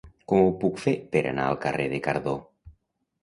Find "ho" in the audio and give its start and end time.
0.45-0.53